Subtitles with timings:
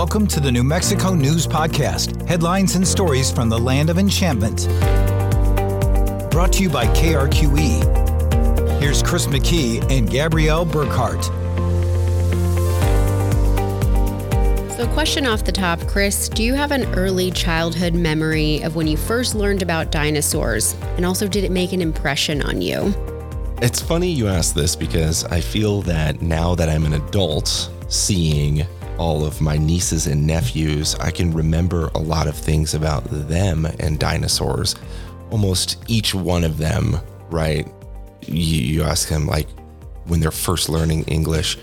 [0.00, 4.66] Welcome to the New Mexico News Podcast headlines and stories from the land of enchantment.
[6.30, 8.80] Brought to you by KRQE.
[8.80, 11.22] Here's Chris McKee and Gabrielle Burkhart.
[14.74, 18.86] So, question off the top, Chris, do you have an early childhood memory of when
[18.86, 20.74] you first learned about dinosaurs?
[20.96, 22.94] And also, did it make an impression on you?
[23.60, 28.66] It's funny you ask this because I feel that now that I'm an adult, seeing
[29.00, 33.64] all of my nieces and nephews, I can remember a lot of things about them
[33.64, 34.76] and dinosaurs.
[35.30, 36.98] Almost each one of them,
[37.30, 37.66] right?
[38.26, 39.48] You, you ask them, like,
[40.04, 41.56] when they're first learning English,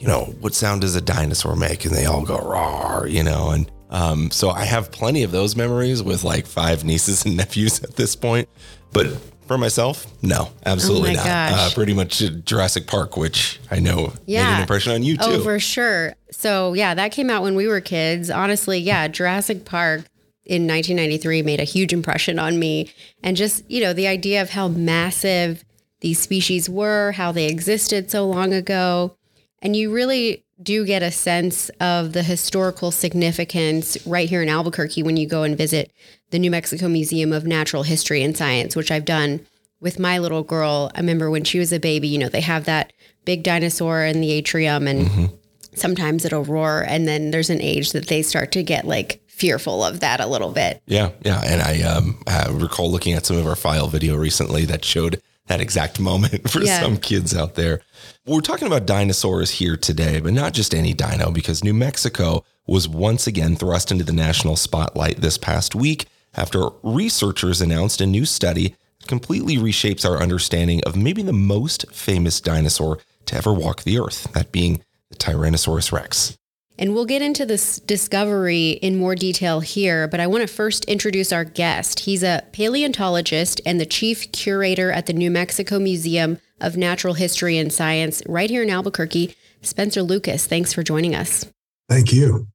[0.00, 1.84] you know, what sound does a dinosaur make?
[1.84, 5.56] And they all go, roar, you know, and um, so I have plenty of those
[5.56, 8.48] memories with like five nieces and nephews at this point.
[8.92, 9.16] But
[9.46, 11.52] for myself, no, absolutely Oh not.
[11.52, 15.24] Uh, pretty much Jurassic Park, which I know made an impression on you too.
[15.24, 16.14] Oh, for sure.
[16.30, 18.30] So, yeah, that came out when we were kids.
[18.30, 20.04] Honestly, yeah, Jurassic Park
[20.44, 22.92] in 1993 made a huge impression on me.
[23.22, 25.64] And just, you know, the idea of how massive
[26.00, 29.16] these species were, how they existed so long ago.
[29.62, 35.02] And you really do get a sense of the historical significance right here in Albuquerque
[35.02, 35.90] when you go and visit
[36.30, 39.40] the New Mexico Museum of Natural History and Science, which I've done
[39.80, 40.90] with my little girl.
[40.94, 42.92] I remember when she was a baby, you know, they have that
[43.24, 45.30] big dinosaur in the atrium and
[45.74, 46.84] sometimes it'll roar.
[46.86, 50.26] And then there's an age that they start to get like fearful of that a
[50.26, 50.80] little bit.
[50.86, 54.64] Yeah, yeah, and I um I recall looking at some of our file video recently
[54.66, 56.80] that showed that exact moment for Yeah.
[56.80, 57.80] some kids out there.
[58.26, 62.88] We're talking about dinosaurs here today, but not just any dino, because New Mexico was
[62.88, 68.24] once again thrust into the national spotlight this past week after researchers announced a new
[68.24, 73.82] study that completely reshapes our understanding of maybe the most famous dinosaur to ever walk
[73.82, 76.38] the earth, that being the Tyrannosaurus Rex.
[76.78, 80.86] And we'll get into this discovery in more detail here, but I want to first
[80.86, 82.00] introduce our guest.
[82.00, 87.58] He's a paleontologist and the chief curator at the New Mexico Museum of Natural History
[87.58, 89.34] and Science right here in Albuquerque.
[89.62, 91.46] Spencer Lucas, thanks for joining us.
[91.88, 92.48] Thank you.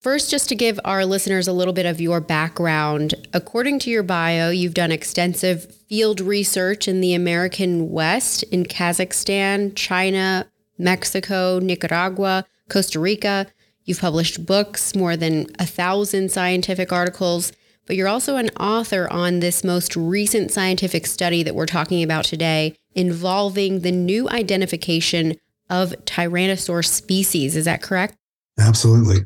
[0.00, 4.02] First, just to give our listeners a little bit of your background, according to your
[4.02, 12.44] bio, you've done extensive field research in the American West, in Kazakhstan, China, Mexico, Nicaragua,
[12.68, 13.46] Costa Rica.
[13.84, 17.52] You've published books, more than a thousand scientific articles,
[17.86, 22.24] but you're also an author on this most recent scientific study that we're talking about
[22.24, 25.36] today involving the new identification
[25.70, 27.56] of Tyrannosaur species.
[27.56, 28.16] Is that correct?
[28.58, 29.24] Absolutely.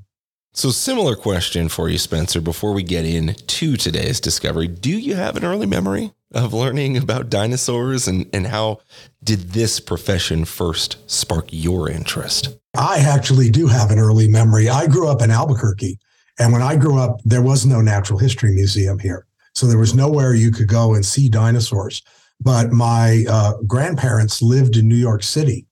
[0.52, 4.66] So, similar question for you, Spencer, before we get into today's discovery.
[4.66, 8.78] Do you have an early memory of learning about dinosaurs and, and how
[9.22, 12.56] did this profession first spark your interest?
[12.74, 14.68] I actually do have an early memory.
[14.68, 15.98] I grew up in Albuquerque.
[16.38, 19.26] And when I grew up, there was no natural history museum here.
[19.54, 22.02] So there was nowhere you could go and see dinosaurs.
[22.40, 25.66] But my uh, grandparents lived in New York City.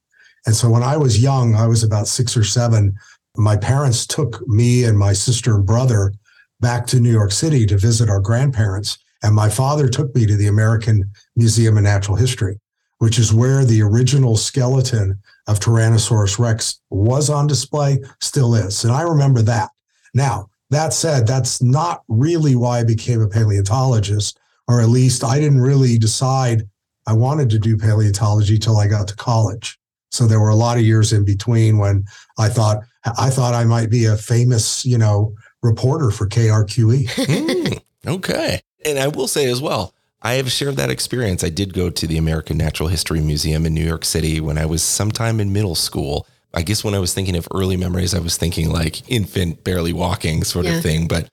[0.47, 2.95] And so when I was young, I was about six or seven,
[3.37, 6.13] my parents took me and my sister and brother
[6.61, 8.99] back to New York City to visit our grandparents.
[9.23, 12.61] And my father took me to the American Museum of Natural History,
[12.99, 18.85] which is where the original skeleton of Tyrannosaurus Rex was on display, still is.
[18.85, 19.71] And I remember that.
[20.15, 24.39] Now, that said, that's not really why I became a paleontologist,
[24.69, 26.63] or at least I didn't really decide
[27.07, 29.79] I wanted to do paleontology till I got to college.
[30.11, 32.05] So there were a lot of years in between when
[32.39, 32.79] I thought
[33.19, 37.75] I thought I might be a famous, you know, reporter for KRQE.
[38.05, 38.61] Hmm, okay.
[38.85, 39.93] And I will say as well,
[40.23, 41.43] I have shared that experience.
[41.45, 44.67] I did go to the American Natural History Museum in New York City when I
[44.67, 46.27] was sometime in middle school.
[46.55, 49.93] I guess when I was thinking of early memories, I was thinking like infant, barely
[49.93, 50.77] walking sort Yeah.
[50.77, 51.09] of thing.
[51.09, 51.29] But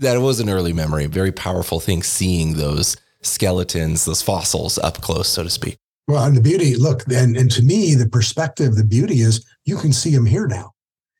[0.00, 5.28] that was an early memory, very powerful thing, seeing those skeletons, those fossils up close,
[5.28, 5.78] so to speak.
[6.06, 9.76] Well, and the beauty, look, and, and to me, the perspective, the beauty is you
[9.76, 10.72] can see them here now.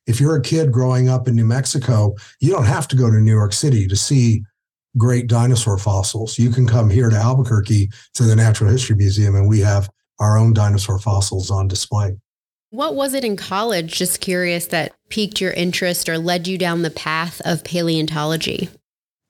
[0.07, 3.19] If you're a kid growing up in New Mexico, you don't have to go to
[3.19, 4.41] New York City to see
[4.97, 6.39] great dinosaur fossils.
[6.39, 9.89] You can come here to Albuquerque to the Natural History Museum, and we have
[10.19, 12.15] our own dinosaur fossils on display.
[12.71, 16.83] What was it in college, just curious, that piqued your interest or led you down
[16.83, 18.69] the path of paleontology?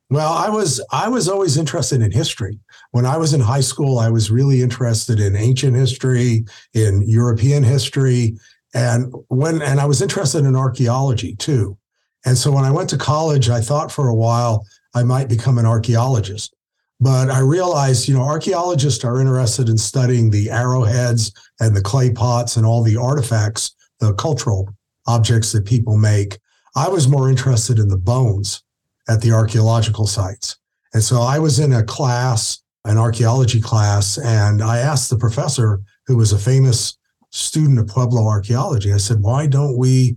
[0.09, 2.59] Well, I was I was always interested in history.
[2.91, 7.63] When I was in high school, I was really interested in ancient history, in European
[7.63, 8.38] history,
[8.74, 11.77] and when and I was interested in archaeology too.
[12.25, 14.65] And so when I went to college, I thought for a while
[14.95, 16.53] I might become an archaeologist.
[17.00, 22.12] But I realized, you know, archaeologists are interested in studying the arrowheads and the clay
[22.12, 24.69] pots and all the artifacts, the cultural
[25.07, 26.38] objects that people make.
[26.75, 28.63] I was more interested in the bones
[29.07, 30.57] at the archaeological sites.
[30.94, 35.81] And so I was in a class, an archaeology class, and I asked the professor,
[36.06, 36.98] who was a famous
[37.31, 40.16] student of Pueblo archaeology, I said, why don't we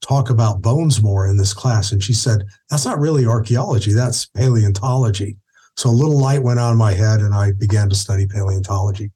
[0.00, 1.92] talk about bones more in this class?
[1.92, 5.36] And she said, that's not really archaeology, that's paleontology.
[5.76, 9.10] So a little light went on in my head, and I began to study paleontology.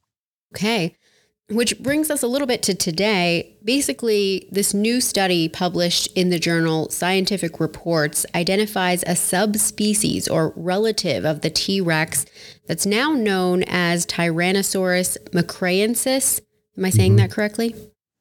[0.55, 0.97] Okay.
[1.51, 3.59] Which brings us a little bit to today.
[3.63, 11.27] Basically, this new study published in the journal Scientific Reports identifies a subspecies or relative
[11.27, 12.25] of the T Rex
[12.67, 16.41] that's now known as Tyrannosaurus mcraeensis.
[16.79, 17.19] Am I saying mm-hmm.
[17.19, 17.75] that correctly?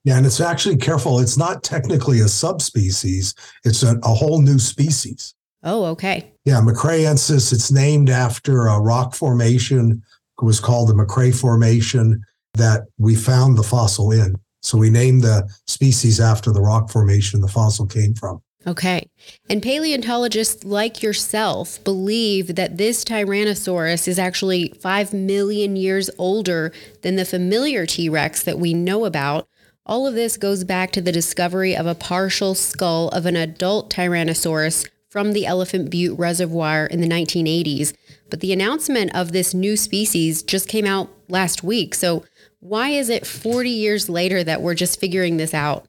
[0.03, 1.19] Yeah, and it's actually careful.
[1.19, 5.33] It's not technically a subspecies, it's a, a whole new species.
[5.63, 6.31] Oh, okay.
[6.45, 10.01] Yeah, mcraeensis, it's named after a rock formation.
[10.41, 12.21] It was called the McRae Formation
[12.55, 14.35] that we found the fossil in.
[14.61, 18.41] So we named the species after the rock formation the fossil came from.
[18.65, 19.09] Okay.
[19.49, 26.71] And paleontologists like yourself believe that this Tyrannosaurus is actually 5 million years older
[27.01, 29.47] than the familiar T Rex that we know about.
[29.85, 33.93] All of this goes back to the discovery of a partial skull of an adult
[33.93, 37.93] Tyrannosaurus from the Elephant Butte Reservoir in the 1980s.
[38.31, 41.93] But the announcement of this new species just came out last week.
[41.93, 42.25] So
[42.61, 45.85] why is it 40 years later that we're just figuring this out?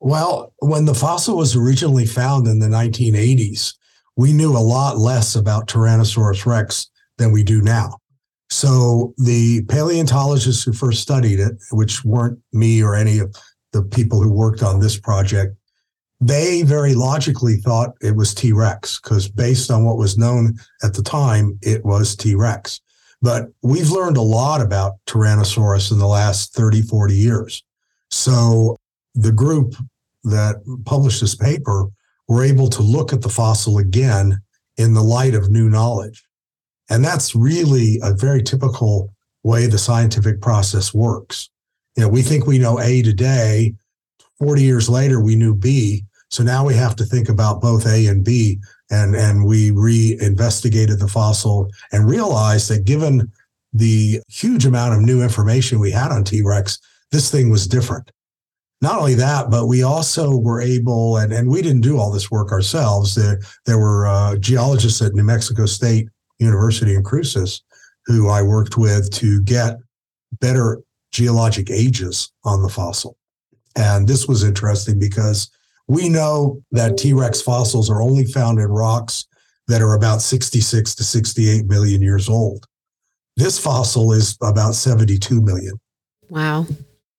[0.00, 3.72] Well, when the fossil was originally found in the 1980s,
[4.18, 7.96] we knew a lot less about Tyrannosaurus rex than we do now.
[8.50, 13.34] So the paleontologists who first studied it, which weren't me or any of
[13.72, 15.56] the people who worked on this project,
[16.22, 20.54] they very logically thought it was T Rex because based on what was known
[20.84, 22.80] at the time, it was T Rex.
[23.20, 27.62] But we've learned a lot about Tyrannosaurus in the last 30, 40 years.
[28.10, 28.76] So
[29.14, 29.74] the group
[30.24, 31.88] that published this paper
[32.28, 34.40] were able to look at the fossil again
[34.76, 36.24] in the light of new knowledge.
[36.88, 41.50] And that's really a very typical way the scientific process works.
[41.96, 43.74] You know, we think we know A today.
[44.38, 46.04] 40 years later, we knew B.
[46.32, 48.58] So now we have to think about both A and B
[48.90, 53.30] and and we re-investigated the fossil and realized that given
[53.74, 56.78] the huge amount of new information we had on T-Rex,
[57.10, 58.10] this thing was different.
[58.80, 62.30] Not only that, but we also were able, and, and we didn't do all this
[62.30, 63.14] work ourselves.
[63.14, 66.08] There, there were uh, geologists at New Mexico State
[66.38, 67.62] University in Cruces
[68.06, 69.78] who I worked with to get
[70.40, 70.82] better
[71.12, 73.16] geologic ages on the fossil.
[73.76, 75.50] And this was interesting because
[75.88, 79.26] we know that T Rex fossils are only found in rocks
[79.68, 82.66] that are about 66 to 68 million years old.
[83.36, 85.78] This fossil is about 72 million.
[86.28, 86.66] Wow.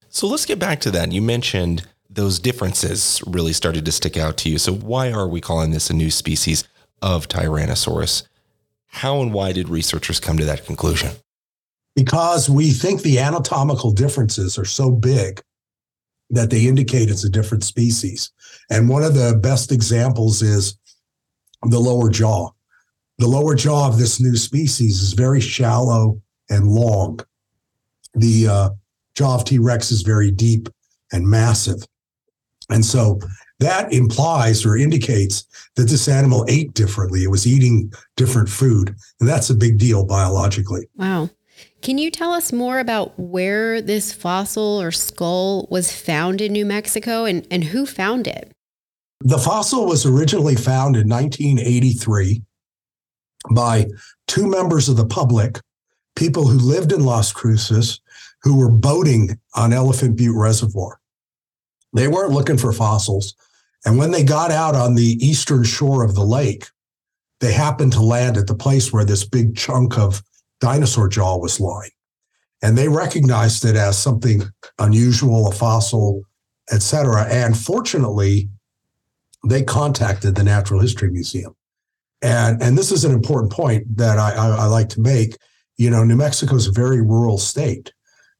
[0.09, 1.11] So let's get back to that.
[1.11, 4.57] You mentioned those differences really started to stick out to you.
[4.57, 6.63] So, why are we calling this a new species
[7.01, 8.27] of Tyrannosaurus?
[8.87, 11.11] How and why did researchers come to that conclusion?
[11.95, 15.41] Because we think the anatomical differences are so big
[16.33, 18.31] that they indicate it's a different species.
[18.69, 20.77] And one of the best examples is
[21.63, 22.49] the lower jaw.
[23.19, 27.19] The lower jaw of this new species is very shallow and long.
[28.15, 28.69] The uh,
[29.15, 29.59] jaw of T.
[29.59, 30.69] rex is very deep
[31.11, 31.83] and massive.
[32.69, 33.19] And so
[33.59, 37.23] that implies or indicates that this animal ate differently.
[37.23, 38.95] It was eating different food.
[39.19, 40.89] And that's a big deal biologically.
[40.95, 41.29] Wow.
[41.83, 46.65] Can you tell us more about where this fossil or skull was found in New
[46.65, 48.53] Mexico and, and who found it?
[49.19, 52.41] The fossil was originally found in 1983
[53.53, 53.87] by
[54.29, 55.59] two members of the public,
[56.15, 57.99] people who lived in Las Cruces,
[58.43, 61.01] who were boating on Elephant Butte Reservoir.
[61.91, 63.35] They weren't looking for fossils.
[63.85, 66.65] And when they got out on the eastern shore of the lake,
[67.41, 70.23] they happened to land at the place where this big chunk of
[70.63, 71.91] dinosaur jaw was lying.
[72.61, 74.43] And they recognized it as something
[74.79, 76.21] unusual, a fossil,
[76.71, 77.25] etc.
[77.29, 78.49] And fortunately,
[79.45, 81.53] they contacted the Natural History Museum.
[82.21, 85.35] And, and this is an important point that I, I, I like to make.
[85.75, 87.91] You know, New Mexico is a very rural state.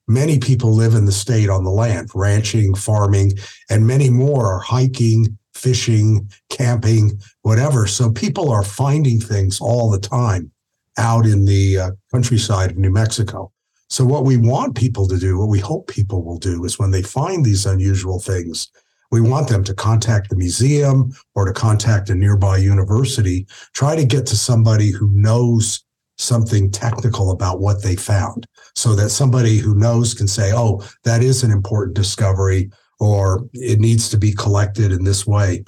[0.07, 3.33] Many people live in the state on the land, ranching, farming,
[3.69, 7.85] and many more are hiking, fishing, camping, whatever.
[7.85, 10.52] So people are finding things all the time
[10.97, 13.51] out in the uh, countryside of New Mexico.
[13.89, 16.91] So, what we want people to do, what we hope people will do, is when
[16.91, 18.69] they find these unusual things,
[19.11, 24.05] we want them to contact the museum or to contact a nearby university, try to
[24.05, 25.83] get to somebody who knows
[26.17, 31.21] something technical about what they found so that somebody who knows can say, oh, that
[31.21, 35.63] is an important discovery or it needs to be collected in this way.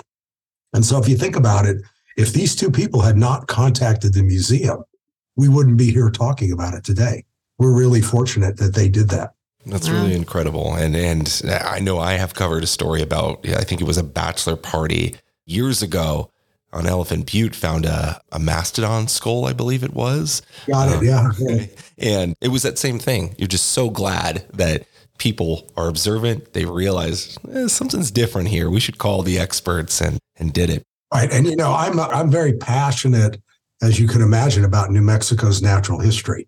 [0.74, 1.78] And so if you think about it,
[2.18, 4.84] if these two people had not contacted the museum,
[5.36, 7.26] we wouldn't be here talking about it today.
[7.58, 9.34] We're really fortunate that they did that.
[9.66, 9.96] That's wow.
[9.96, 10.76] really incredible.
[10.76, 14.04] And and I know I have covered a story about I think it was a
[14.04, 15.16] bachelor party
[15.46, 16.32] years ago
[16.76, 20.42] on Elephant Butte found a, a mastodon skull, I believe it was.
[20.68, 21.66] Got it, um, yeah.
[21.98, 23.34] And it was that same thing.
[23.38, 24.86] You're just so glad that
[25.18, 26.52] people are observant.
[26.52, 28.70] They realize eh, something's different here.
[28.70, 30.84] We should call the experts and and did it.
[31.14, 31.32] Right.
[31.32, 33.42] And you know, I'm I'm very passionate,
[33.86, 36.48] as you can imagine, about New Mexico's natural history.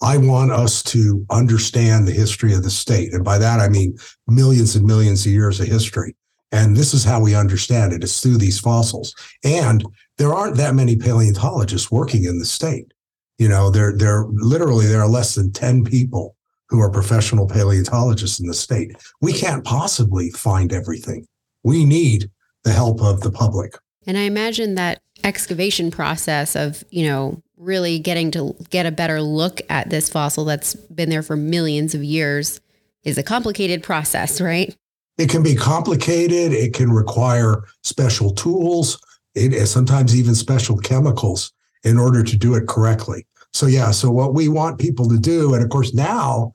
[0.00, 3.12] I want us to understand the history of the state.
[3.12, 6.14] And by that, I mean millions and millions of years of history.
[6.52, 8.02] And this is how we understand it.
[8.02, 9.14] It's through these fossils.
[9.44, 9.84] And
[10.16, 12.92] there aren't that many paleontologists working in the state.
[13.38, 16.36] You know, there, there literally there are less than 10 people
[16.68, 18.92] who are professional paleontologists in the state.
[19.20, 21.26] We can't possibly find everything.
[21.64, 22.30] We need
[22.64, 23.74] the help of the public.
[24.06, 29.20] And I imagine that excavation process of, you know, really getting to get a better
[29.20, 32.60] look at this fossil that's been there for millions of years
[33.04, 34.76] is a complicated process, right?
[35.18, 36.52] It can be complicated.
[36.52, 39.00] It can require special tools,
[39.34, 41.52] it, sometimes even special chemicals
[41.84, 43.26] in order to do it correctly.
[43.52, 46.52] So, yeah, so what we want people to do, and of course, now,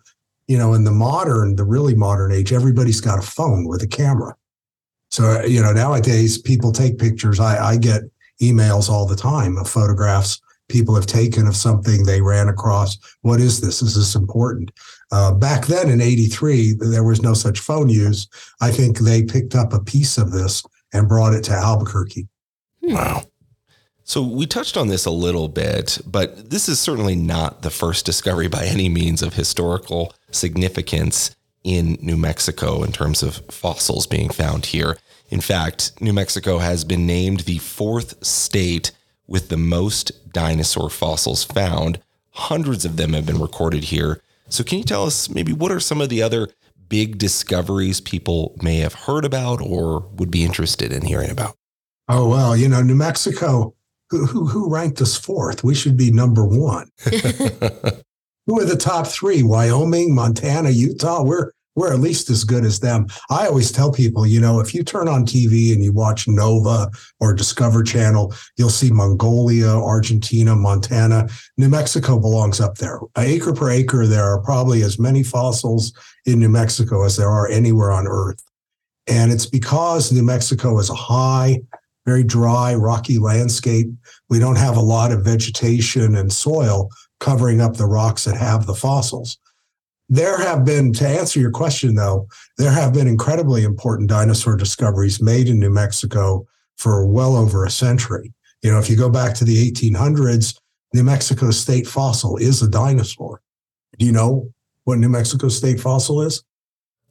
[0.48, 3.88] you know, in the modern, the really modern age, everybody's got a phone with a
[3.88, 4.36] camera.
[5.12, 7.40] So, you know, nowadays people take pictures.
[7.40, 8.04] I, I get
[8.42, 12.98] emails all the time of photographs people have taken of something they ran across.
[13.22, 13.82] What is this?
[13.82, 14.72] Is this important?
[15.12, 18.28] Uh, back then in 83, there was no such phone use.
[18.62, 20.64] I think they picked up a piece of this
[20.94, 22.28] and brought it to Albuquerque.
[22.84, 22.94] Hmm.
[22.94, 23.24] Wow.
[24.06, 28.06] So we touched on this a little bit, but this is certainly not the first
[28.06, 34.30] discovery by any means of historical significance in New Mexico in terms of fossils being
[34.30, 34.98] found here.
[35.30, 38.92] In fact, New Mexico has been named the fourth state
[39.28, 42.00] with the most dinosaur fossils found.
[42.32, 44.22] Hundreds of them have been recorded here.
[44.50, 46.50] So, can you tell us maybe what are some of the other
[46.90, 51.56] big discoveries people may have heard about or would be interested in hearing about?
[52.10, 53.74] Oh, well, you know, New Mexico,
[54.10, 55.64] who, who, who ranked us fourth?
[55.64, 56.90] We should be number one.
[57.06, 59.42] who are the top three?
[59.42, 61.24] Wyoming, Montana, Utah.
[61.24, 63.08] We're we're at least as good as them.
[63.30, 66.90] I always tell people, you know, if you turn on TV and you watch Nova
[67.20, 71.28] or Discover Channel, you'll see Mongolia, Argentina, Montana.
[71.58, 73.00] New Mexico belongs up there.
[73.18, 75.94] Acre per acre, there are probably as many fossils
[76.26, 78.44] in New Mexico as there are anywhere on Earth.
[79.08, 81.60] And it's because New Mexico is a high,
[82.06, 83.88] very dry, rocky landscape.
[84.30, 86.90] We don't have a lot of vegetation and soil
[87.20, 89.38] covering up the rocks that have the fossils.
[90.14, 92.28] There have been, to answer your question though,
[92.60, 96.46] there have been incredibly important dinosaur discoveries made in New Mexico
[96.78, 98.32] for well over a century.
[98.62, 100.56] You know, if you go back to the 1800s,
[100.94, 103.42] New Mexico state fossil is a dinosaur.
[103.98, 104.54] Do you know
[104.84, 106.44] what New Mexico state fossil is?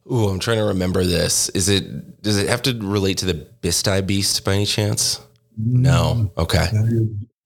[0.09, 1.49] Ooh, I'm trying to remember this.
[1.49, 5.19] Is it does it have to relate to the Bisti beast by any chance?
[5.57, 6.31] No.
[6.37, 6.37] Mm.
[6.41, 6.67] Okay.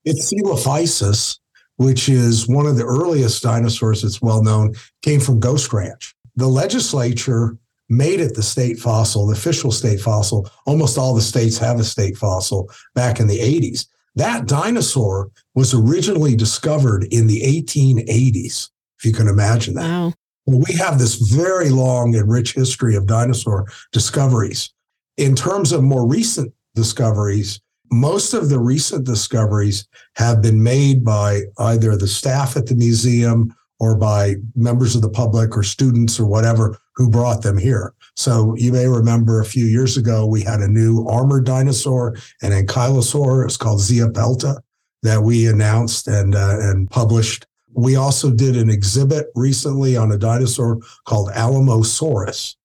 [0.05, 1.39] It's Coelophysis,
[1.77, 6.15] which is one of the earliest dinosaurs that's well known, came from Ghost Ranch.
[6.35, 7.57] The legislature
[7.89, 10.49] made it the state fossil, the official state fossil.
[10.65, 13.87] Almost all the states have a state fossil back in the 80s.
[14.15, 19.83] That dinosaur was originally discovered in the 1880s, if you can imagine that.
[19.83, 20.13] Wow.
[20.47, 24.73] We have this very long and rich history of dinosaur discoveries.
[25.17, 27.59] In terms of more recent discoveries,
[27.91, 33.55] most of the recent discoveries have been made by either the staff at the museum
[33.79, 37.93] or by members of the public or students or whatever who brought them here.
[38.15, 42.51] So you may remember a few years ago, we had a new armored dinosaur, an
[42.51, 43.45] ankylosaur.
[43.45, 44.57] It's called Ziapelta
[45.03, 47.45] that we announced and, uh, and published.
[47.73, 52.55] We also did an exhibit recently on a dinosaur called Alamosaurus.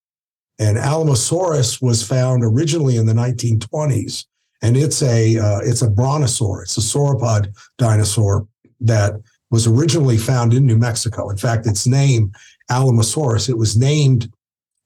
[0.57, 4.25] And Alamosaurus was found originally in the 1920s
[4.63, 6.63] and it's a uh, it's a brontosaur.
[6.63, 8.47] It's a sauropod dinosaur
[8.79, 9.13] that
[9.51, 11.29] was originally found in New Mexico.
[11.29, 12.31] In fact, its name
[12.71, 13.49] Alamosaurus.
[13.49, 14.31] It was named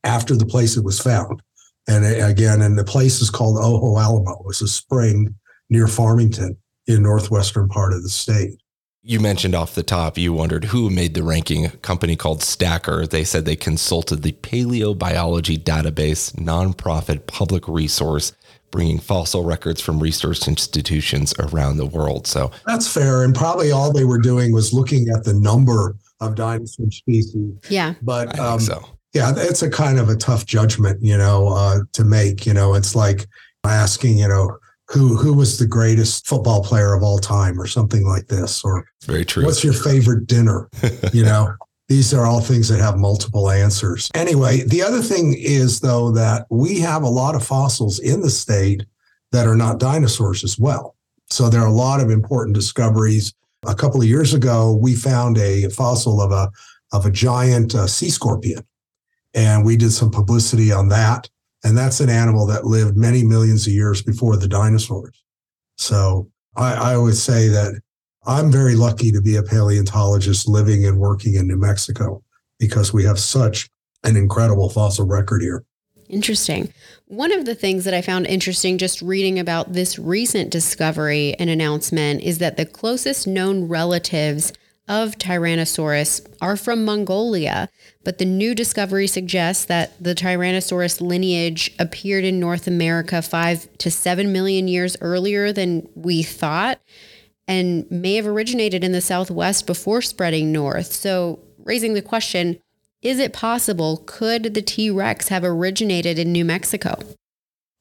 [0.03, 1.41] after the place it was found.
[1.87, 4.43] And again, and the place is called Ojo Alamo.
[4.49, 5.33] It's a spring
[5.69, 6.57] near Farmington
[6.87, 8.59] in northwestern part of the state.
[9.03, 11.65] You mentioned off the top, you wondered who made the ranking.
[11.65, 13.07] A company called Stacker.
[13.07, 18.33] They said they consulted the Paleobiology Database, nonprofit public resource
[18.71, 22.27] bringing fossil records from research institutions around the world.
[22.27, 23.23] So that's fair.
[23.23, 27.53] And probably all they were doing was looking at the number of dinosaur species.
[27.69, 27.93] Yeah.
[28.01, 28.83] But um, so.
[29.13, 32.45] yeah, it's a kind of a tough judgment, you know, uh, to make.
[32.45, 33.27] You know, it's like
[33.63, 34.57] asking, you know,
[34.89, 38.85] who who was the greatest football player of all time or something like this or
[39.05, 40.69] very true what's your favorite dinner
[41.11, 41.53] you know
[41.87, 44.09] these are all things that have multiple answers.
[44.13, 48.29] Anyway the other thing is though that we have a lot of fossils in the
[48.29, 48.85] state
[49.31, 50.95] that are not dinosaurs as well.
[51.29, 53.33] So there are a lot of important discoveries.
[53.65, 56.49] A couple of years ago we found a fossil of a
[56.93, 58.65] of a giant uh, sea scorpion.
[59.33, 61.29] And we did some publicity on that.
[61.63, 65.21] And that's an animal that lived many millions of years before the dinosaurs.
[65.77, 67.81] So I, I always say that
[68.27, 72.21] I'm very lucky to be a paleontologist living and working in New Mexico
[72.59, 73.69] because we have such
[74.03, 75.63] an incredible fossil record here.
[76.09, 76.73] Interesting.
[77.05, 81.49] One of the things that I found interesting just reading about this recent discovery and
[81.49, 84.51] announcement is that the closest known relatives
[84.89, 87.69] of Tyrannosaurus are from Mongolia,
[88.03, 93.91] but the new discovery suggests that the Tyrannosaurus lineage appeared in North America five to
[93.91, 96.79] seven million years earlier than we thought
[97.47, 100.91] and may have originated in the Southwest before spreading north.
[100.91, 102.59] So, raising the question
[103.01, 104.03] is it possible?
[104.05, 106.99] Could the T Rex have originated in New Mexico?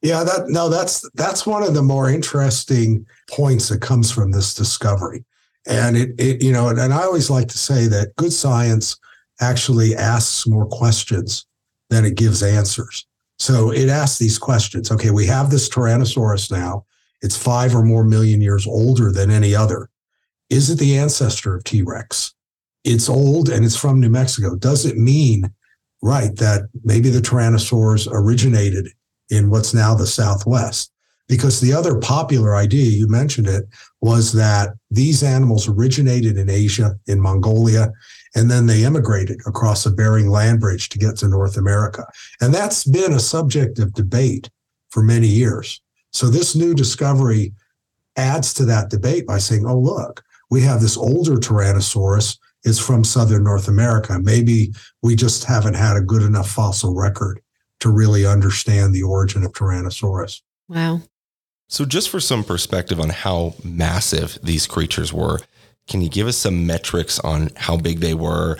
[0.01, 4.53] Yeah, that no, that's that's one of the more interesting points that comes from this
[4.53, 5.25] discovery.
[5.65, 8.97] And it, it, you know, and, and I always like to say that good science
[9.41, 11.45] actually asks more questions
[11.89, 13.05] than it gives answers.
[13.39, 14.91] So it asks these questions.
[14.91, 16.85] Okay, we have this Tyrannosaurus now.
[17.21, 19.89] It's five or more million years older than any other.
[20.49, 22.33] Is it the ancestor of T Rex?
[22.83, 24.55] It's old and it's from New Mexico.
[24.55, 25.51] Does it mean,
[26.01, 28.89] right, that maybe the Tyrannosaurs originated
[29.29, 30.91] in what's now the Southwest?
[31.27, 33.65] Because the other popular idea, you mentioned it,
[33.99, 37.91] was that these animals originated in Asia, in Mongolia,
[38.35, 42.05] and then they immigrated across the Bering Land Bridge to get to North America.
[42.39, 44.49] And that's been a subject of debate
[44.89, 45.81] for many years.
[46.11, 47.53] So this new discovery
[48.15, 52.37] adds to that debate by saying, oh, look, we have this older Tyrannosaurus.
[52.63, 54.19] It's from Southern North America.
[54.19, 57.39] Maybe we just haven't had a good enough fossil record
[57.79, 60.41] to really understand the origin of Tyrannosaurus.
[60.67, 61.01] Wow.
[61.69, 65.39] So, just for some perspective on how massive these creatures were,
[65.87, 68.57] can you give us some metrics on how big they were,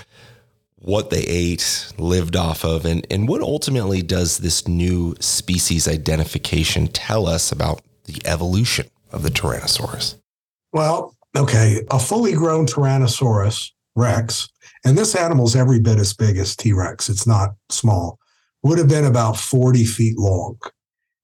[0.79, 6.87] what they ate, lived off of, and, and what ultimately does this new species identification
[6.87, 10.15] tell us about the evolution of the Tyrannosaurus?
[10.71, 14.47] Well, okay, a fully grown Tyrannosaurus Rex,
[14.85, 18.19] and this animal's every bit as big as T Rex, it's not small,
[18.63, 20.57] would have been about 40 feet long.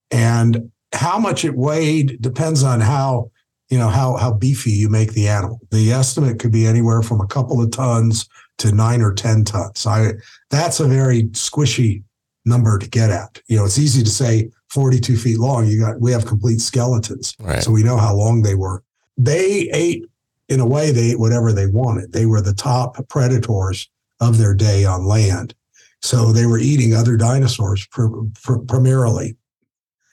[0.10, 3.32] And how much it weighed depends on how
[3.70, 5.60] you know how how beefy you make the animal.
[5.72, 8.28] The estimate could be anywhere from a couple of tons
[8.60, 9.86] to nine or ten tons.
[9.86, 10.14] I
[10.50, 12.04] that's a very squishy
[12.46, 13.42] number to get at.
[13.48, 15.68] You know, it's easy to say 42 feet long.
[15.68, 17.64] You got we have complete skeletons, right.
[17.64, 18.84] so we know how long they were.
[19.18, 20.06] They ate
[20.50, 22.12] in a way they ate whatever they wanted.
[22.12, 23.90] They were the top predators
[24.20, 25.54] of their day on land.
[26.02, 28.08] So they were eating other dinosaurs pr-
[28.42, 29.38] pr- primarily.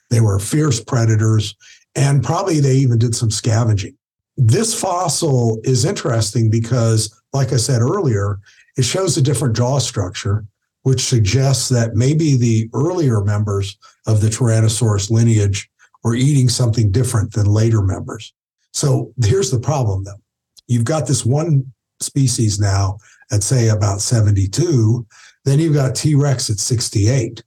[0.09, 1.55] They were fierce predators,
[1.95, 3.97] and probably they even did some scavenging.
[4.37, 8.39] This fossil is interesting because, like I said earlier,
[8.77, 10.45] it shows a different jaw structure,
[10.83, 15.69] which suggests that maybe the earlier members of the Tyrannosaurus lineage
[16.03, 18.33] were eating something different than later members.
[18.73, 20.21] So here's the problem, though.
[20.67, 22.97] You've got this one species now
[23.31, 25.05] at, say, about 72.
[25.45, 27.43] Then you've got T Rex at 68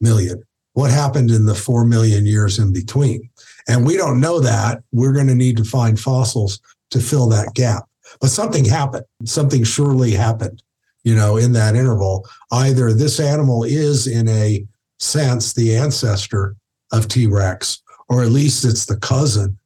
[0.00, 0.42] million
[0.74, 3.30] what happened in the 4 million years in between.
[3.68, 4.82] And we don't know that.
[4.92, 7.84] We're going to need to find fossils to fill that gap.
[8.20, 9.04] But something happened.
[9.24, 10.62] Something surely happened,
[11.02, 12.28] you know, in that interval.
[12.52, 14.66] Either this animal is, in a
[14.98, 16.56] sense, the ancestor
[16.92, 19.58] of T Rex, or at least it's the cousin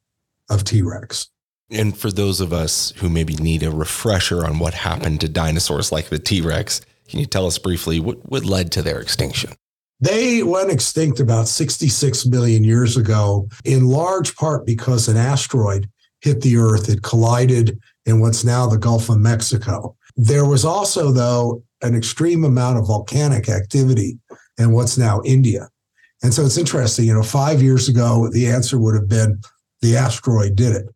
[0.51, 1.29] of T Rex.
[1.71, 5.93] And for those of us who maybe need a refresher on what happened to dinosaurs
[5.93, 9.53] like the T Rex, can you tell us briefly what, what led to their extinction?
[10.01, 15.89] They went extinct about 66 million years ago, in large part because an asteroid
[16.21, 16.89] hit the Earth.
[16.89, 19.95] It collided in what's now the Gulf of Mexico.
[20.17, 24.19] There was also, though, an extreme amount of volcanic activity
[24.59, 25.69] in what's now India.
[26.23, 29.41] And so it's interesting, you know, five years ago, the answer would have been
[29.83, 30.87] the asteroid did it.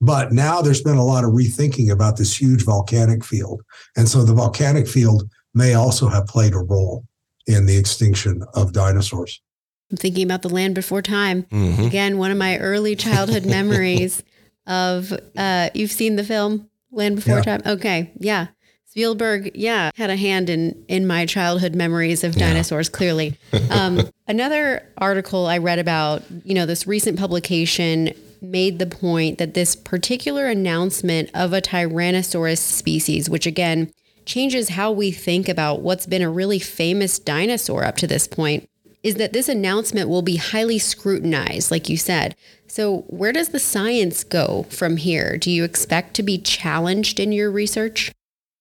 [0.00, 3.60] But now there's been a lot of rethinking about this huge volcanic field.
[3.96, 7.04] And so the volcanic field may also have played a role
[7.46, 9.42] in the extinction of dinosaurs.
[9.90, 11.42] I'm thinking about the land before time.
[11.44, 11.82] Mm-hmm.
[11.82, 14.22] Again, one of my early childhood memories
[14.66, 17.42] of uh, you've seen the film Land Before Yeah.
[17.42, 17.62] Time.
[17.66, 18.48] Okay, yeah.
[18.86, 22.88] Spielberg, yeah, had a hand in in my childhood memories of dinosaurs.
[22.88, 22.96] Yeah.
[22.96, 23.38] Clearly,
[23.70, 29.54] um, another article I read about, you know, this recent publication made the point that
[29.54, 33.92] this particular announcement of a Tyrannosaurus species, which again
[34.24, 38.68] changes how we think about what's been a really famous dinosaur up to this point,
[39.02, 42.34] is that this announcement will be highly scrutinized, like you said.
[42.70, 45.36] So, where does the science go from here?
[45.36, 48.12] Do you expect to be challenged in your research?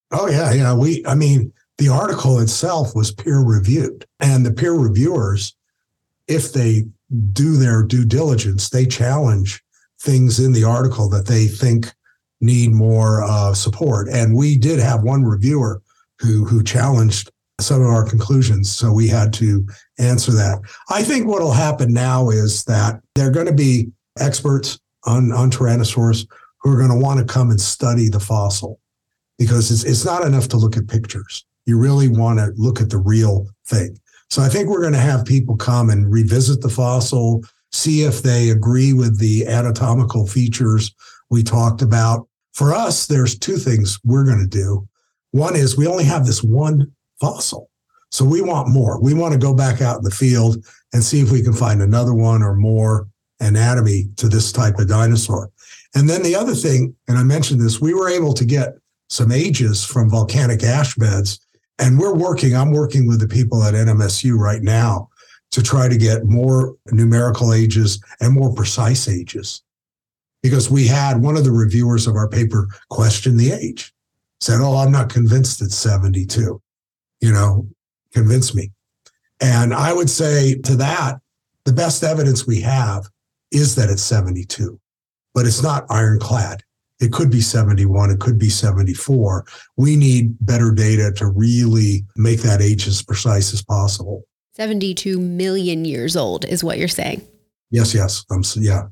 [0.09, 0.51] Oh, yeah.
[0.51, 0.73] Yeah.
[0.73, 5.55] We, I mean, the article itself was peer reviewed, and the peer reviewers,
[6.27, 6.87] if they
[7.33, 9.61] do their due diligence, they challenge
[10.01, 11.93] things in the article that they think
[12.41, 14.09] need more uh, support.
[14.09, 15.83] And we did have one reviewer
[16.17, 17.29] who who challenged
[17.61, 19.67] some of our conclusions, so we had to
[19.99, 20.61] answer that.
[20.89, 25.51] I think what will happen now is that they're going to be experts on on
[25.51, 26.25] Tyrannosaurus
[26.61, 28.79] who are going to want to come and study the fossil
[29.37, 31.45] because it's it's not enough to look at pictures.
[31.65, 33.97] You really want to look at the real thing.
[34.29, 38.21] So I think we're going to have people come and revisit the fossil, see if
[38.21, 40.93] they agree with the anatomical features
[41.29, 42.27] we talked about.
[42.53, 44.87] For us, there's two things we're going to do.
[45.31, 47.69] One is we only have this one fossil.
[48.11, 48.99] So we want more.
[49.01, 51.81] We want to go back out in the field and see if we can find
[51.81, 53.07] another one or more
[53.39, 55.51] anatomy to this type of dinosaur.
[55.95, 58.77] And then the other thing, and I mentioned this, we were able to get
[59.09, 61.39] some ages from volcanic ash beds.
[61.79, 65.09] And we're working, I'm working with the people at NMSU right now
[65.51, 69.63] to try to get more numerical ages and more precise ages.
[70.43, 73.93] Because we had one of the reviewers of our paper question the age,
[74.39, 76.61] said, Oh, I'm not convinced it's 72.
[77.19, 77.67] You know,
[78.13, 78.71] convince me.
[79.41, 81.19] And I would say to that,
[81.65, 83.09] the best evidence we have
[83.51, 84.79] is that it's 72,
[85.33, 86.63] but it's not ironclad.
[86.99, 89.45] It could be 71, it could be 74.
[89.77, 94.25] We need better data to really make that age as precise as possible.
[94.53, 97.25] 72 million years old is what you're saying.
[97.71, 98.25] Yes, yes.
[98.29, 98.87] Um, yeah.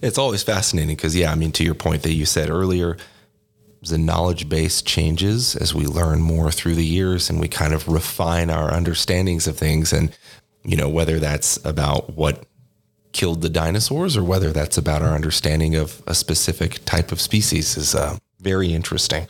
[0.00, 2.96] It's always fascinating because, yeah, I mean, to your point that you said earlier,
[3.82, 7.86] the knowledge base changes as we learn more through the years and we kind of
[7.86, 9.92] refine our understandings of things.
[9.92, 10.16] And,
[10.64, 12.44] you know, whether that's about what
[13.14, 17.76] killed the dinosaurs or whether that's about our understanding of a specific type of species
[17.76, 19.26] is uh, very interesting.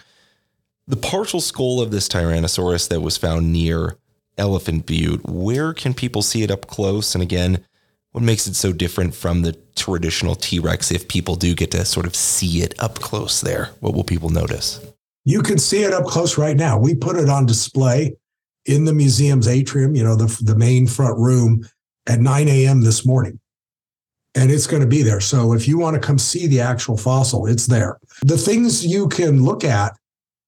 [0.88, 3.96] The partial skull of this Tyrannosaurus that was found near
[4.36, 5.24] Elephant Butte.
[5.24, 7.14] Where can people see it up close?
[7.14, 7.64] And again,
[8.12, 11.84] what makes it so different from the traditional T Rex if people do get to
[11.84, 13.70] sort of see it up close there?
[13.80, 14.84] What will people notice?
[15.24, 16.78] You can see it up close right now.
[16.78, 18.16] We put it on display
[18.66, 21.66] in the museum's atrium, you know, the, the main front room
[22.06, 22.82] at 9 a.m.
[22.82, 23.40] this morning.
[24.34, 25.20] And it's going to be there.
[25.20, 27.98] So if you want to come see the actual fossil, it's there.
[28.22, 29.96] The things you can look at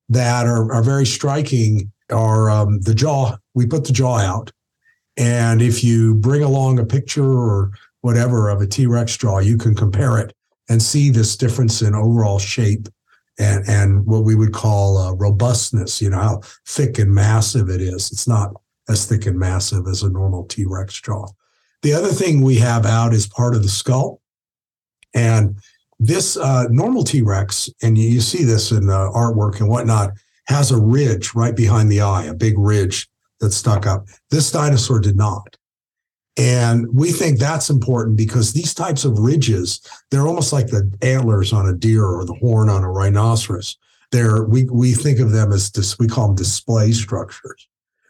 [0.09, 3.37] that are, are very striking are um, the jaw.
[3.55, 4.51] We put the jaw out.
[5.17, 7.71] And if you bring along a picture or
[8.01, 10.35] whatever of a T Rex jaw, you can compare it
[10.69, 12.89] and see this difference in overall shape
[13.39, 17.81] and, and what we would call uh, robustness, you know, how thick and massive it
[17.81, 18.11] is.
[18.11, 18.53] It's not
[18.89, 21.27] as thick and massive as a normal T Rex jaw.
[21.87, 24.21] The other thing we have out is part of the skull.
[25.15, 25.57] And
[26.01, 30.11] this uh, normal T Rex, and you, see this in uh, artwork and whatnot,
[30.49, 34.07] has a ridge right behind the eye, a big ridge that stuck up.
[34.33, 35.57] This dinosaur did not.
[36.37, 41.53] And we think that's important because these types of ridges, they're almost like the antlers
[41.53, 43.79] on a deer or the horn on a rhinoceros.
[44.11, 47.69] They're, we, we think of them as, dis, we call them display structures.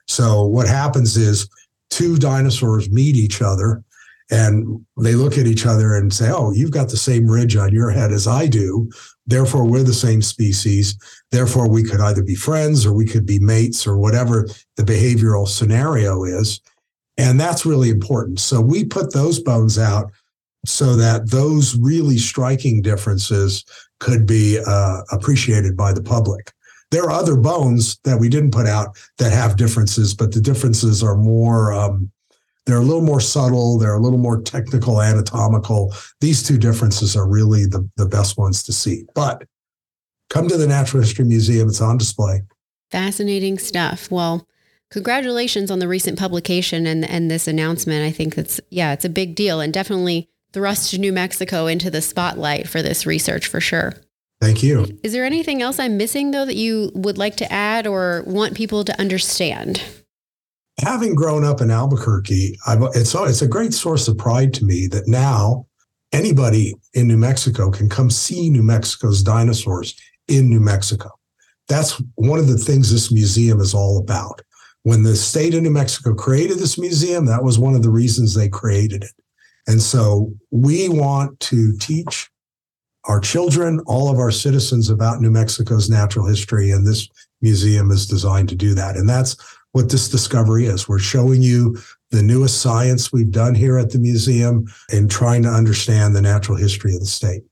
[0.08, 1.46] So what happens is
[1.90, 3.82] two dinosaurs meet each other
[4.30, 7.72] and they look at each other and say, Oh, you've got the same ridge on
[7.72, 8.90] your head as I do.
[9.26, 10.96] Therefore, we're the same species.
[11.30, 15.46] Therefore, we could either be friends or we could be mates or whatever the behavioral
[15.46, 16.60] scenario is.
[17.18, 18.40] And that's really important.
[18.40, 20.10] So we put those bones out
[20.66, 23.64] so that those really striking differences
[24.00, 26.52] could be uh, appreciated by the public.
[26.90, 31.02] There are other bones that we didn't put out that have differences, but the differences
[31.02, 32.10] are more um,
[32.66, 33.78] they're a little more subtle.
[33.78, 35.94] They're a little more technical, anatomical.
[36.20, 39.04] These two differences are really the, the best ones to see.
[39.14, 39.44] But
[40.30, 41.68] come to the Natural History Museum.
[41.68, 42.42] It's on display.
[42.90, 44.10] Fascinating stuff.
[44.10, 44.48] Well,
[44.90, 48.04] congratulations on the recent publication and, and this announcement.
[48.04, 52.02] I think that's, yeah, it's a big deal and definitely thrust New Mexico into the
[52.02, 53.94] spotlight for this research for sure.
[54.40, 54.86] Thank you.
[55.02, 58.54] Is there anything else I'm missing though that you would like to add or want
[58.54, 59.82] people to understand?
[60.80, 64.86] having grown up in Albuquerque, I've, it's it's a great source of pride to me
[64.88, 65.66] that now
[66.12, 71.10] anybody in New Mexico can come see New Mexico's dinosaurs in New Mexico.
[71.68, 74.40] that's one of the things this museum is all about.
[74.82, 78.34] When the state of New Mexico created this museum, that was one of the reasons
[78.34, 79.10] they created it.
[79.66, 82.30] And so we want to teach
[83.06, 86.70] our children, all of our citizens about New Mexico's natural history.
[86.70, 87.08] And this
[87.40, 88.96] museum is designed to do that.
[88.96, 89.36] And that's
[89.72, 90.88] what this discovery is.
[90.88, 91.76] We're showing you
[92.10, 96.56] the newest science we've done here at the museum and trying to understand the natural
[96.56, 97.42] history of the state.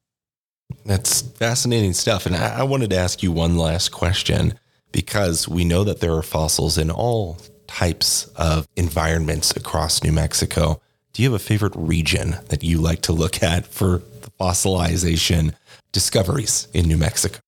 [0.87, 2.27] That's fascinating stuff.
[2.27, 4.59] And I, wanted to ask you one last question
[4.93, 10.81] because we know that there are fossils in all types of environments across New Mexico.
[11.13, 14.03] Do you have a favorite region that you like to look at for
[14.41, 15.55] fossilization
[15.93, 17.39] discoveries in New Mexico?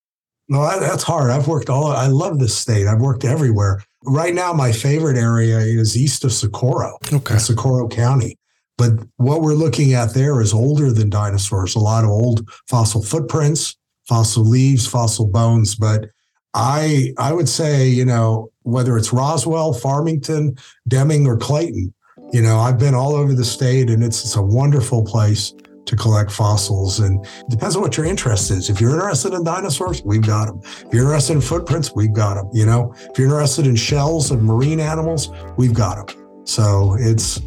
[0.49, 1.31] No, that's hard.
[1.31, 2.87] I've worked all, I love this state.
[2.87, 3.83] I've worked everywhere.
[4.05, 7.38] Right now, my favorite area is east of Socorro, okay.
[7.38, 8.38] Socorro County.
[8.79, 13.03] But what we're looking at there is older than dinosaurs, a lot of old fossil
[13.03, 15.75] footprints, fossil leaves, fossil bones.
[15.75, 16.11] But
[16.55, 21.92] I I would say, you know, whether it's Roswell, Farmington, Deming, or Clayton,
[22.33, 25.55] you know, I've been all over the state and it's, it's a wonderful place
[25.87, 27.01] to collect fossils.
[27.01, 28.68] And it depends on what your interest is.
[28.68, 30.61] If you're interested in dinosaurs, we've got them.
[30.62, 32.51] If you're interested in footprints, we've got them.
[32.53, 36.44] You know, if you're interested in shells of marine animals, we've got them.
[36.44, 37.40] So it's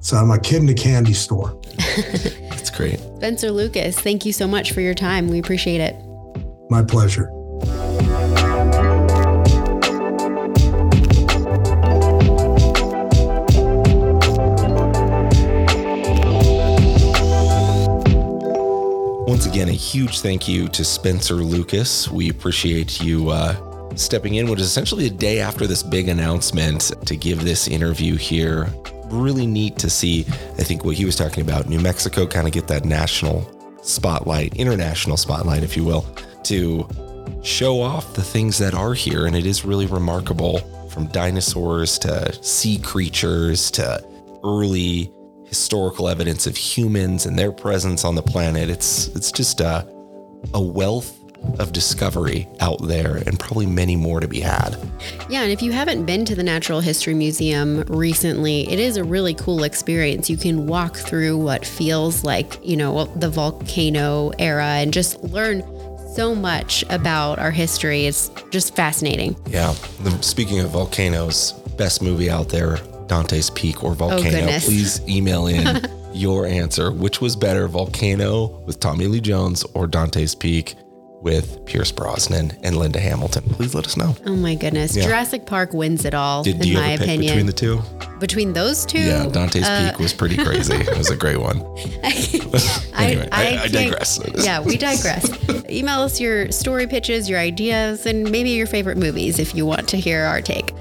[0.00, 1.60] so I'm a kid in a candy store.
[2.48, 2.98] That's great.
[3.16, 5.28] Spencer Lucas, thank you so much for your time.
[5.28, 5.94] We appreciate it.
[6.70, 7.30] My pleasure.
[19.40, 22.10] Once again, a huge thank you to Spencer Lucas.
[22.10, 23.56] We appreciate you uh,
[23.96, 28.16] stepping in, which is essentially a day after this big announcement to give this interview
[28.16, 28.68] here
[29.06, 30.26] really neat to see.
[30.58, 33.50] I think what he was talking about, New Mexico kind of get that national
[33.82, 36.02] spotlight, international spotlight, if you will,
[36.42, 36.86] to
[37.42, 39.24] show off the things that are here.
[39.24, 40.58] And it is really remarkable
[40.90, 44.06] from dinosaurs to sea creatures to
[44.44, 45.10] early
[45.50, 48.70] historical evidence of humans and their presence on the planet.
[48.70, 49.86] It's it's just a
[50.54, 51.18] a wealth
[51.58, 54.76] of discovery out there and probably many more to be had.
[55.28, 59.04] Yeah, and if you haven't been to the Natural History Museum recently, it is a
[59.04, 60.30] really cool experience.
[60.30, 65.62] You can walk through what feels like, you know, the volcano era and just learn
[66.14, 68.06] so much about our history.
[68.06, 69.36] It's just fascinating.
[69.48, 69.72] Yeah.
[70.20, 72.78] Speaking of volcanoes, best movie out there,
[73.10, 74.52] Dante's Peak or Volcano.
[74.52, 76.92] Oh, Please email in your answer.
[76.92, 80.76] Which was better, Volcano with Tommy Lee Jones or Dante's Peak?
[81.22, 83.42] with Pierce Brosnan and Linda Hamilton.
[83.50, 84.16] Please let us know.
[84.24, 84.96] Oh my goodness.
[84.96, 85.04] Yeah.
[85.04, 87.26] Jurassic Park wins it all, Did, in my opinion.
[87.26, 87.82] Between the two?
[88.20, 89.00] Between those two?
[89.00, 90.72] Yeah, Dante's uh, Peak was pretty crazy.
[90.76, 91.58] it was a great one.
[92.96, 94.18] anyway, I, I, I digress.
[94.42, 95.28] Yeah, we digress.
[95.68, 99.88] Email us your story pitches, your ideas, and maybe your favorite movies if you want
[99.90, 100.72] to hear our take.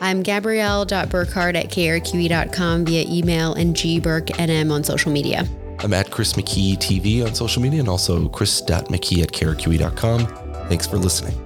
[0.00, 5.46] I'm Gabrielle.Burkhart at krqe.com via email and gburknm on social media.
[5.80, 10.26] I'm at Chris McKee TV on social media and also chris.mckee at krqe.com.
[10.68, 11.45] Thanks for listening.